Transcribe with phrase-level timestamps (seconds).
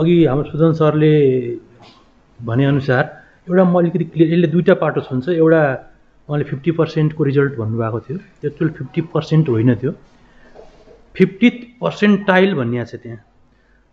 [0.00, 1.12] अघि हाम्रो सुदन सरले
[2.40, 3.04] भनेअनुसार
[3.48, 5.62] एउटा म अलिकति क्लियर यसले दुईवटा पार्ट हुन्छ एउटा
[6.28, 9.92] उहाँले फिफ्टी पर्सेन्टको रिजल्ट भन्नुभएको थियो। एक्चुअल फिफ्टी पर्सेन्ट होइन त्यो।
[11.14, 11.48] फिफ्टी
[11.80, 13.20] पर्सेन्टाइल भनिएको छ त्यहाँ।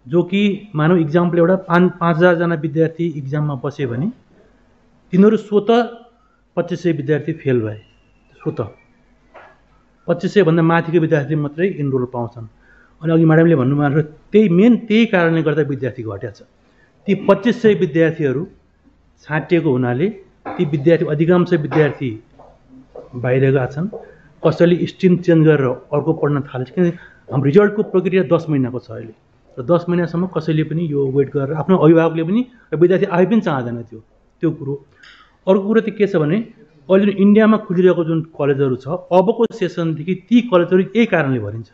[0.05, 0.41] जो कि
[0.75, 4.07] मानव इक्जाम्पल एउटा पाँच पाँच हजारजना विद्यार्थी इक्जाममा बस्यो भने
[5.13, 5.69] तिनीहरू स्वत
[6.57, 7.79] पच्चिस सय विद्यार्थी फेल भए।
[8.37, 8.59] स्वत।
[10.07, 12.47] पच्चिस सयभन्दा माथिको विद्यार्थी मात्रै इनरोल पाउँछन्।
[13.01, 14.01] अनि अघि म्याडमले भन्नुभएको
[14.33, 16.41] त्यही मेन त्यही कारणले गर्दा विद्यार्थी घटेको छ।
[17.07, 18.45] ती पच्चिस सय विद्यार्थीहरू
[19.25, 20.07] छाँटिएको हुनाले
[20.57, 22.09] ती विद्यार्थी अधिकांश विद्यार्थी
[23.21, 23.87] बाहिर गएका छन्।
[24.43, 26.91] कसैले स्ट्रिम चेन्ज गरेर अर्को पढ्न थालेछ। किनकि
[27.29, 29.13] हाम्रो रिजल्टको प्रक्रिया दस महिनाको छ अहिले।
[29.57, 32.41] र दस महिनासम्म कसैले पनि यो वेट गरेर आफ्नो अभिभावकले पनि
[32.73, 33.99] विद्यार्थी आए पनि चाहँदैन त्यो
[34.41, 34.73] त्यो कुरो।
[35.47, 36.37] अर्को कुरो चाहिँ के छ भने
[36.89, 41.69] अहिले इन्डियामा खुलिरहेको जुन कलेजहरू छ अबको सेसनदेखि ती कलेजहरू यही कारणले भरिन्छ।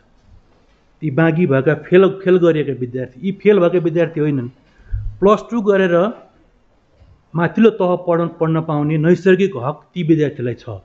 [1.04, 4.48] ती बाँकी भएका फेल फेल गरिएका विद्यार्थी यी फेल भएका विद्यार्थी होइनन्।
[5.20, 5.94] प्लस टू गरेर
[7.34, 10.80] माथिल्लो तह पढ्न पढ्न पाउने नैसर्गिक हक ती विद्यार्थीलाई छ।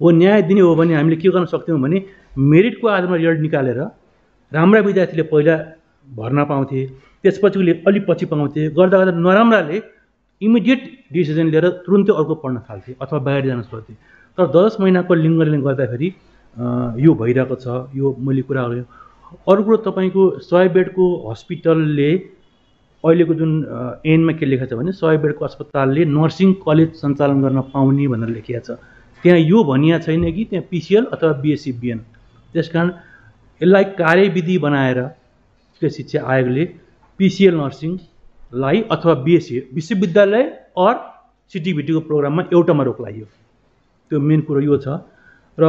[0.00, 1.98] हो न्याय दिने हो भने हामीले के गर्न सक्थ्यौँ भने
[2.38, 3.80] मेरिटको आधारमा रिजल्ट निकालेर
[4.52, 5.56] राम्रा विद्यार्थीले पहिला
[6.06, 6.86] भर्ना पाउँथे
[7.24, 9.82] त्यसपछि अलिक पछि पाउँथे गर्दा गर्दा नराम्राले
[10.40, 10.82] इमिडिएट
[11.12, 13.94] डिसिजन लिएर तुरुन्तै अर्को पढ्न थाल्थे अथवा बाहिर जान सोध्थे।
[14.38, 16.08] तर दस महिनाको लिङ्गले गर्दाखेरि
[16.56, 18.84] यो भइरहेको छ यो मैले कुरा गरेँ।
[19.48, 22.10] अरू कुरो तपाईँको सय बेडको हस्पिटलले
[23.04, 23.52] अहिलेको जुन
[24.06, 28.64] एनमा के लेखेको छ भने सय बेडको अस्पतालले नर्सिङ कलेज सञ्चालन गर्न पाउने भनेर लेखिएको
[28.66, 28.78] छ।
[29.24, 31.98] त्यहाँ यो भनिया छैन कि त्यहाँ पिसिएल अथवा बिएससी बिएन।
[32.54, 32.88] त्यस कारण
[33.60, 36.64] यसलाई कार्यविधि बनाएर राष्ट्रिय शिक्षा आयोगले
[37.20, 40.42] पिसिएल नर्सिङलाई अथवा बिएससी विश्वविद्यालय
[40.78, 40.94] अर
[41.52, 43.26] सिटिभिटीको प्रोग्राममा एउटामा रोक लाग्यो
[44.10, 44.88] त्यो मेन कुरो यो छ।
[45.58, 45.64] र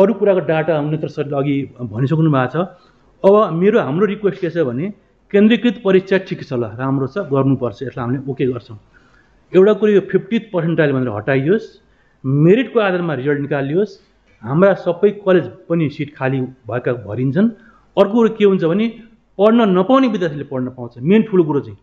[0.00, 1.54] अरू कुराको डाटा नेत्र सरले अघि
[1.92, 2.56] भनिसक्नु भएको छ।
[3.22, 4.86] अब मेरो हाम्रो रिक्वेस्ट के छ भने
[5.32, 8.78] केन्द्रीकृत परीक्षा ठिक छ ल राम्रो छ गर्नुपर्छ यसलाई हामीले ओके गर्छौँ।
[9.52, 11.66] एउटा कुरो यो फिफ्टी पर्सेन्टाइल भनेर हटाइयोस्
[12.24, 13.92] मेरिटको आधारमा रिजल्ट निकालियोस्
[14.42, 17.48] हाम्रा सबै कलेज पनि सिट खाली भएका भरिन्छन्।
[17.96, 18.86] अर्को कुरो के हुन्छ भने
[19.38, 21.78] पढ्न नपाउने विद्यार्थीले पढ्न पाउँछ। मेन ठुलो कुरो चाहिँ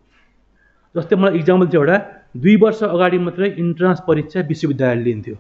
[0.96, 1.98] जस्तै मलाई इक्जाम्पल चाहिँ एउटा
[2.38, 5.36] दुई वर्ष अगाडि मात्रै इन्ट्रान्स परीक्षा विश्वविद्यालय लिन्थ्यो।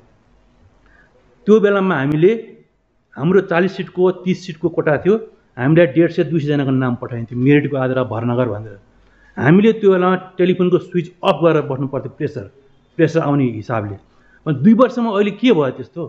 [1.47, 2.31] त्यो बेलामा हामीले
[3.17, 5.15] हाम्रो चालिस सिटको तिस सिटको कोटा थियो।
[5.57, 8.77] हामीलाई डेढ सय दुई सयजनाको नाम पठाइन्थ्यो मेरिटको आधार भर्ना गर भनेर।
[9.37, 12.45] हामीले त्यो बेलामा टेलिफोनको स्विच अफ गरेर बस्नु पर्थ्यो प्रेसर।
[12.97, 13.95] प्रेसर आउने हिसाबले।
[14.45, 16.03] अनि दुई वर्षमा अहिले के भयो त्यस्तो?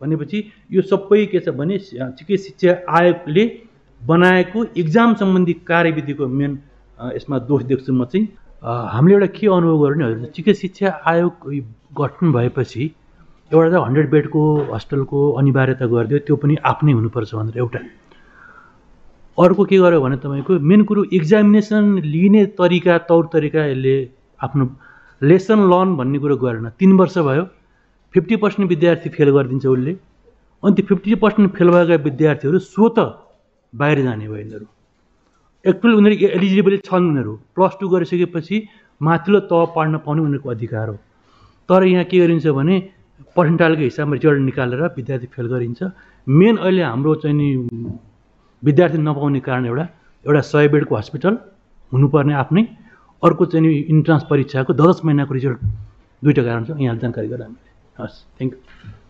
[0.00, 0.38] भनेपछि
[0.72, 3.44] यो सबै के छ भने चिकित्सा शिक्षा आयोगले
[4.00, 6.52] बनाएको इक्जाम सम्बन्धी कार्यविधिको मेन
[7.16, 8.28] यसमा दोष देख्छु म चाहिँ।
[8.62, 11.32] हामीले एउटा के अनुभव गर्यो भने चिकित्सा शिक्षा आयोग
[11.98, 12.84] गठन भएपछि
[13.52, 17.80] एउटा त हन्ड्रेड बेडको हस्टेलको अनिवार्यता गरिदियो त्यो पनि आफ्नै हुनुपर्छ भनेर एउटा।
[19.38, 23.94] अर्को के गर्यो भने तपाईँको मेन कुरो इक्जामिनेसन लिने तरिका तौर तरिका यसले
[24.40, 24.64] आफ्नो
[25.22, 27.44] लेसन लर्न भन्ने कुरो गरेन। तिन वर्ष भयो
[28.14, 29.92] फिफ्टी पर्सेन्ट विद्यार्थी फेल गरिदिन्छ उसले।
[30.62, 32.98] अनि त्यो फिफ्टी पर्सेन्ट फेल भएका विद्यार्थीहरू स्वत
[33.72, 34.66] बाहिर जाने भयो यिनीहरू।
[35.64, 38.56] एक्चुअली उनीहरू एलिजिबल छन् उनीहरू। प्लस टू गरिसकेपछि
[39.00, 40.96] माथिल्लो तह पढ्न पाउने उनीहरूको अधिकार हो।
[41.68, 42.76] तर यहाँ के गरिन्छ भने
[43.36, 45.80] पर्सेन्टाइलको हिसाबमा रिजल्ट निकालेर विद्यार्थी फेल गरिन्छ।
[46.26, 47.48] मेन अहिले हाम्रो चाहिँ नि
[48.62, 49.84] विद्यार्थी नपाउने कारण एउटा
[50.24, 51.34] एउटा सय बेडको हस्पिटल
[51.92, 52.62] हुनुपर्ने आफ्नै
[53.22, 55.58] अर्को चाहिँ नि इन्ट्रान्स परीक्षाको दस महिनाको रिजल्ट
[56.22, 57.70] दुईवटा कारण छ। यहाँले जानकारी गरायो हामीले
[58.02, 58.98] हस् थ्याङ्क यू।